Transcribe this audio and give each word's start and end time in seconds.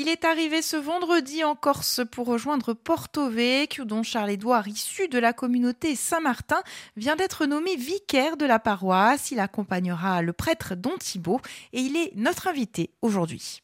Il 0.00 0.08
est 0.08 0.24
arrivé 0.24 0.62
ce 0.62 0.78
vendredi 0.78 1.44
en 1.44 1.54
Corse 1.54 2.00
pour 2.10 2.26
rejoindre 2.26 2.72
Porto 2.72 3.28
Vecchio, 3.28 3.84
dont 3.84 4.02
Charles-Édouard, 4.02 4.66
issu 4.66 5.08
de 5.08 5.18
la 5.18 5.34
communauté 5.34 5.94
Saint-Martin, 5.94 6.62
vient 6.96 7.16
d'être 7.16 7.44
nommé 7.44 7.76
vicaire 7.76 8.38
de 8.38 8.46
la 8.46 8.58
paroisse. 8.58 9.30
Il 9.30 9.40
accompagnera 9.40 10.22
le 10.22 10.32
prêtre 10.32 10.74
Don 10.74 10.96
Thibault 10.98 11.42
et 11.74 11.80
il 11.82 11.98
est 11.98 12.12
notre 12.16 12.48
invité 12.48 12.94
aujourd'hui. 13.02 13.60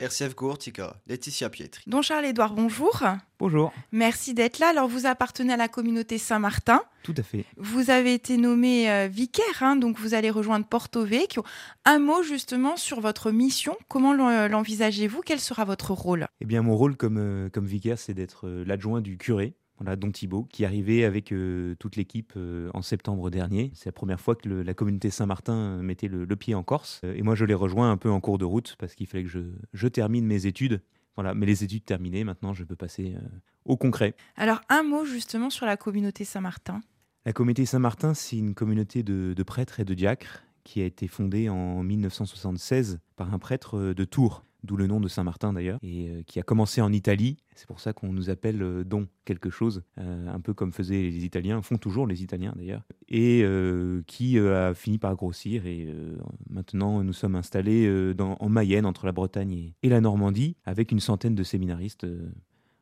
RCF 0.00 0.34
Courtica, 0.34 0.96
Laetitia 1.08 1.50
Pietri. 1.50 1.82
Don 1.88 2.02
Charles-Édouard, 2.02 2.54
bonjour. 2.54 3.02
Bonjour. 3.40 3.72
Merci 3.90 4.32
d'être 4.32 4.58
là. 4.58 4.68
Alors, 4.68 4.88
vous 4.88 5.06
appartenez 5.06 5.52
à 5.52 5.56
la 5.56 5.68
communauté 5.68 6.18
Saint-Martin. 6.18 6.82
Tout 7.02 7.14
à 7.16 7.22
fait. 7.22 7.44
Vous 7.56 7.90
avez 7.90 8.14
été 8.14 8.36
nommé 8.36 8.90
euh, 8.90 9.08
vicaire, 9.08 9.62
hein, 9.62 9.76
donc 9.76 9.98
vous 9.98 10.14
allez 10.14 10.30
rejoindre 10.30 10.66
Porto 10.66 11.04
Vecchio. 11.04 11.44
Un 11.84 11.98
mot 11.98 12.22
justement 12.22 12.76
sur 12.76 13.00
votre 13.00 13.30
mission. 13.30 13.76
Comment 13.88 14.12
l'envisagez-vous? 14.12 15.22
Quel 15.24 15.40
sera 15.40 15.64
votre 15.64 15.92
rôle? 15.92 16.26
Eh 16.40 16.44
bien, 16.44 16.62
mon 16.62 16.76
rôle 16.76 16.96
comme, 16.96 17.18
euh, 17.18 17.48
comme 17.48 17.66
vicaire, 17.66 17.98
c'est 17.98 18.14
d'être 18.14 18.46
euh, 18.46 18.64
l'adjoint 18.64 19.00
du 19.00 19.16
curé 19.18 19.54
voilà, 19.78 19.94
Don 19.94 20.10
Thibault, 20.10 20.44
qui 20.44 20.64
arrivé 20.64 21.04
avec 21.04 21.32
euh, 21.32 21.76
toute 21.78 21.94
l'équipe 21.94 22.32
euh, 22.36 22.68
en 22.74 22.82
septembre 22.82 23.30
dernier. 23.30 23.70
C'est 23.74 23.86
la 23.86 23.92
première 23.92 24.20
fois 24.20 24.34
que 24.34 24.48
la 24.48 24.74
communauté 24.74 25.10
Saint-Martin 25.10 25.54
euh, 25.54 25.82
mettait 25.82 26.08
le, 26.08 26.26
pied 26.36 26.54
en 26.54 26.64
Corse. 26.64 27.00
et 27.04 27.22
moi, 27.22 27.34
je 27.34 27.44
l'ai 27.44 27.54
rejoint 27.54 27.90
un 27.90 27.96
peu 27.96 28.10
en 28.10 28.20
cours 28.20 28.38
de 28.38 28.44
route 28.44 28.76
parce 28.78 28.94
qu'il 28.94 29.06
fallait 29.06 29.24
que 29.24 29.30
je, 29.30 29.40
je, 29.72 29.88
termine 29.88 30.26
mes 30.26 30.46
études. 30.46 30.82
Voilà, 31.14 31.34
mais 31.34 31.46
les 31.46 31.64
études 31.64 31.84
terminées, 31.84 32.24
maintenant, 32.24 32.54
je 32.54 32.64
peux 32.64 32.76
passer 32.76 33.16
au 33.64 33.76
concret. 33.76 34.14
Alors, 34.36 34.60
un 34.68 34.84
mot 34.84 35.04
justement 35.04 35.50
sur 35.50 35.66
la 35.66 35.76
communauté 35.76 36.24
Saint-Martin. 36.24 36.80
La 37.24 37.32
communauté 37.32 37.66
Saint-Martin, 37.66 38.14
c'est 38.14 38.36
une 38.36 38.54
communauté 38.54 39.02
de, 39.02 39.34
de 39.34 39.42
prêtres 39.42 39.80
et 39.80 39.84
de 39.84 39.94
diacres 39.94 40.44
qui 40.62 40.80
a 40.80 40.84
été 40.84 41.08
fondée 41.08 41.48
en 41.48 41.82
1976 41.82 43.00
par 43.16 43.34
un 43.34 43.40
prêtre 43.40 43.92
de 43.94 44.04
Tours 44.04 44.44
d'où 44.64 44.76
le 44.76 44.86
nom 44.86 45.00
de 45.00 45.08
Saint-Martin 45.08 45.52
d'ailleurs, 45.52 45.78
et 45.82 46.08
euh, 46.08 46.22
qui 46.26 46.38
a 46.40 46.42
commencé 46.42 46.80
en 46.80 46.92
Italie. 46.92 47.36
C'est 47.54 47.66
pour 47.66 47.80
ça 47.80 47.92
qu'on 47.92 48.12
nous 48.12 48.30
appelle 48.30 48.62
euh, 48.62 48.84
Don 48.84 49.08
quelque 49.24 49.50
chose, 49.50 49.82
euh, 49.98 50.28
un 50.32 50.40
peu 50.40 50.54
comme 50.54 50.72
faisaient 50.72 51.02
les 51.02 51.24
Italiens, 51.24 51.62
font 51.62 51.76
toujours 51.76 52.06
les 52.06 52.22
Italiens 52.22 52.54
d'ailleurs, 52.56 52.82
et 53.08 53.44
qui 54.06 54.38
a 54.38 54.74
fini 54.74 54.98
par 54.98 55.14
grossir. 55.16 55.66
Et 55.66 55.94
maintenant, 56.48 57.02
nous 57.02 57.12
sommes 57.12 57.36
installés 57.36 58.14
en 58.18 58.48
Mayenne, 58.48 58.86
entre 58.86 59.06
la 59.06 59.12
Bretagne 59.12 59.72
et 59.82 59.88
la 59.88 60.00
Normandie, 60.00 60.56
avec 60.64 60.92
une 60.92 61.00
centaine 61.00 61.34
de 61.34 61.42
séminaristes 61.42 62.06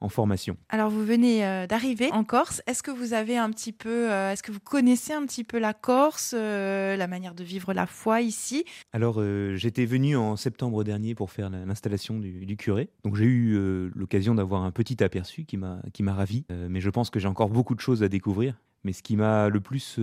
en 0.00 0.08
formation. 0.08 0.56
Alors 0.68 0.90
vous 0.90 1.04
venez 1.04 1.44
euh, 1.44 1.66
d'arriver 1.66 2.10
en 2.12 2.24
Corse. 2.24 2.62
Est-ce 2.66 2.82
que 2.82 2.90
vous 2.90 3.12
avez 3.12 3.36
un 3.36 3.50
petit 3.50 3.72
peu, 3.72 4.10
euh, 4.10 4.32
est-ce 4.32 4.42
que 4.42 4.52
vous 4.52 4.60
connaissez 4.60 5.12
un 5.12 5.24
petit 5.26 5.44
peu 5.44 5.58
la 5.58 5.74
Corse, 5.74 6.34
euh, 6.36 6.96
la 6.96 7.06
manière 7.06 7.34
de 7.34 7.44
vivre 7.44 7.72
la 7.74 7.86
foi 7.86 8.22
ici? 8.22 8.64
Alors 8.92 9.22
j'étais 9.54 9.84
venu 9.84 10.16
en 10.16 10.36
septembre 10.36 10.84
dernier 10.84 11.14
pour 11.14 11.30
faire 11.30 11.50
l'installation 11.50 12.18
du, 12.18 12.56
curé. 12.56 12.90
Donc 13.04 13.16
j'ai 13.16 13.24
eu 13.24 13.90
l'occasion 13.94 14.34
d'avoir 14.34 14.62
un 14.62 14.70
petit 14.70 15.02
aperçu 15.02 15.44
qui 15.44 15.56
m'a 15.56 15.80
qui 15.92 16.02
m'a 16.02 16.14
ravi. 16.14 16.44
mais 16.68 16.80
je 16.80 16.90
pense 16.90 17.10
que 17.10 17.20
j'ai 17.20 17.28
encore 17.28 17.50
beaucoup 17.50 17.74
de 17.74 17.80
choses 17.80 18.02
à 18.02 18.08
découvrir. 18.08 18.54
Mais 18.82 18.92
ce 18.92 19.02
qui 19.02 19.16
m'a 19.16 19.48
le 19.48 19.60
plus 19.60 19.98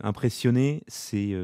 impressionné, 0.00 0.82
c'est 0.86 1.34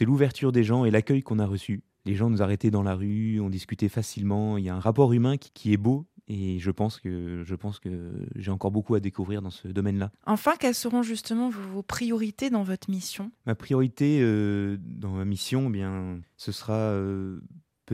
l'ouverture 0.00 0.52
des 0.52 0.64
gens 0.64 0.84
et 0.84 0.90
l'accueil 0.90 1.22
qu'on 1.22 1.38
a 1.38 1.46
reçu. 1.46 1.82
Les 2.04 2.16
gens 2.16 2.30
nous 2.30 2.42
arrêtaient 2.42 2.72
dans 2.72 2.82
la 2.82 2.96
rue, 2.96 3.38
on 3.40 3.48
discutait 3.48 3.88
facilement. 3.88 4.58
Il 4.58 4.64
y 4.64 4.68
a 4.68 4.74
un 4.74 4.80
rapport 4.80 5.12
humain 5.12 5.36
qui 5.36 5.72
est 5.72 5.76
beau 5.76 6.06
et 6.28 6.58
je 6.58 6.70
pense 6.70 7.00
que, 7.00 7.42
je 7.44 7.54
pense 7.54 7.78
que 7.78 8.12
j'ai 8.36 8.50
encore 8.50 8.70
beaucoup 8.70 8.94
à 8.94 9.00
découvrir 9.00 9.42
dans 9.42 9.50
ce 9.50 9.68
domaine-là. 9.68 10.12
Enfin, 10.26 10.52
quelles 10.58 10.74
seront 10.74 11.02
justement 11.02 11.50
vos 11.50 11.82
priorités 11.82 12.50
dans 12.50 12.62
votre 12.62 12.90
mission? 12.90 13.30
Ma 13.46 13.54
priorité 13.54 14.20
euh, 14.22 14.76
dans 14.80 15.10
ma 15.10 15.24
mission, 15.24 15.66
eh 15.68 15.72
bien, 15.72 16.20
ce 16.36 16.52
sera 16.52 16.74
euh, 16.74 17.40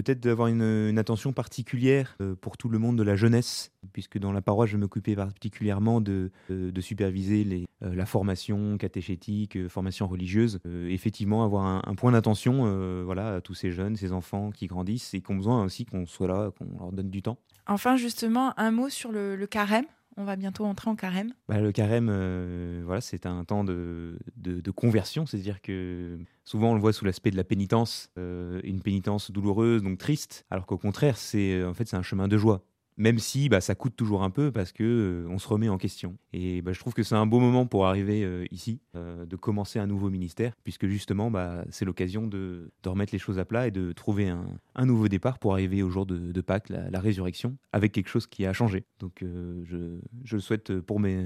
peut-être 0.03 0.21
d'avoir 0.21 0.47
une, 0.47 0.97
attention 0.97 1.33
particulière 1.33 2.17
euh, 2.21 2.37
pour 2.37 2.57
tout 2.57 2.69
le 2.69 2.79
monde 2.79 2.97
de 2.97 3.03
la 3.03 3.17
jeunesse, 3.17 3.73
puisque 3.93 4.19
dans 4.19 4.31
la 4.31 4.43
paroisse, 4.43 4.71
je 4.71 4.77
m'occupais 4.77 5.17
particulièrement 5.17 6.01
de, 6.01 6.31
de 6.49 6.81
superviser 6.81 7.43
les, 7.43 7.67
la 7.81 8.07
formation 8.07 8.79
catéchétique, 8.79 9.69
formation 9.69 10.07
religieuse. 10.07 10.61
effectivement, 10.89 11.45
avoir 11.45 11.65
un, 11.67 11.83
un 11.85 11.95
point 11.95 12.13
d'attention 12.13 13.05
voilà, 13.05 13.37
à 13.37 13.41
tous 13.41 13.55
ces 13.55 13.73
jeunes, 13.73 13.97
ces 13.97 14.13
enfants 14.13 14.51
qui 14.51 14.67
grandissent 14.67 15.15
et 15.15 15.21
qui 15.21 15.33
ont 15.33 15.37
besoin 15.37 15.65
aussi 15.65 15.85
qu'on 15.85 16.07
soit 16.07 16.29
là, 16.29 16.51
qu'on 16.57 16.67
leur 16.79 16.93
donne 16.93 17.11
du 17.11 17.23
temps. 17.23 17.39
Enfin, 17.69 17.97
justement, 17.97 18.55
un 18.57 18.71
mot 18.71 18.89
sur 18.89 19.13
le, 19.13 19.47
carême. 19.47 19.85
On 20.21 20.25
va 20.25 20.35
bientôt 20.35 20.65
entrer 20.65 20.91
en 20.91 20.97
carême. 20.97 21.33
Bah, 21.49 21.61
le 21.61 21.71
carême, 21.71 22.09
euh, 22.11 22.83
voilà, 22.85 23.01
c'est 23.01 23.25
un 23.25 23.45
temps 23.45 23.63
de, 23.63 24.19
de, 24.37 24.71
conversion, 24.73 25.27
c'est-à-dire 25.27 25.63
que 25.63 26.19
souvent 26.45 26.73
on 26.73 26.75
le 26.75 26.81
voit 26.81 26.93
sous 26.93 27.05
l'aspect 27.05 27.31
de 27.31 27.37
la 27.37 27.45
pénitence, 27.45 28.11
euh, 28.19 28.61
une 28.65 28.83
pénitence 28.83 29.31
douloureuse, 29.31 29.81
donc 29.85 29.99
triste, 29.99 30.45
alors 30.51 30.67
qu'au 30.67 30.77
contraire, 30.77 31.17
c'est 31.17 31.63
en 31.63 31.73
fait 31.73 31.87
c'est 31.87 31.97
un 31.97 32.03
chemin 32.03 32.27
de 32.27 32.37
joie 32.37 32.65
même 32.99 33.19
si 33.19 33.49
bah, 33.49 33.61
ça 33.61 33.75
coûte 33.75 33.97
toujours 33.97 34.23
un 34.23 34.31
peu 34.31 34.51
parce 34.51 34.73
que 34.73 34.83
euh, 35.25 35.31
on 35.31 35.39
se 35.39 35.49
remet 35.49 35.69
en 35.69 35.79
question. 35.79 36.19
Et 36.33 36.61
bah, 36.61 36.73
je 36.73 36.81
trouve 36.81 36.93
que 36.93 37.03
c'est 37.03 37.15
un 37.15 37.27
beau 37.27 37.39
moment 37.39 37.65
pour 37.65 37.87
arriver 37.87 38.25
euh, 38.25 38.45
ici, 38.51 38.81
euh, 38.97 39.25
de 39.25 39.37
commencer 39.37 39.79
un 39.79 39.87
nouveau 39.87 40.11
ministère, 40.11 40.53
puisque 40.65 40.87
justement 40.89 41.31
bah, 41.31 41.65
c'est 41.71 41.85
l'occasion 41.85 42.27
de, 42.27 42.71
remettre 42.85 43.13
les 43.13 43.19
choses 43.19 43.39
à 43.39 43.45
plat 43.45 43.69
et 43.69 43.71
de 43.71 43.93
trouver 43.93 44.29
un, 44.29 44.87
nouveau 44.87 45.09
départ 45.09 45.39
pour 45.39 45.53
arriver 45.53 45.83
au 45.83 45.91
jour 45.91 46.07
de, 46.07 46.41
Pâques, 46.41 46.71
la, 46.71 47.01
résurrection, 47.01 47.57
avec 47.73 47.93
quelque 47.93 48.09
chose 48.09 48.27
qui 48.27 48.47
a 48.47 48.53
changé. 48.53 48.85
Donc 48.99 49.19
je, 49.21 49.99
je, 50.25 50.37
le 50.37 50.41
souhaite 50.41 50.81
pour 50.81 50.99
mes, 50.99 51.23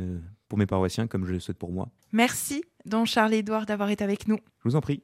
pour 0.48 0.58
mes 0.58 0.66
paroissiens 0.66 1.06
comme 1.06 1.24
je 1.24 1.32
le 1.32 1.40
souhaite 1.40 1.58
pour 1.58 1.70
moi. 1.70 1.88
Merci, 2.12 2.64
don 2.84 3.04
Charles-Édouard, 3.04 3.64
d'avoir 3.64 3.90
été 3.90 4.02
avec 4.02 4.26
nous. 4.26 4.38
Je 4.64 4.68
vous 4.68 4.76
en 4.76 4.80
prie. 4.80 5.00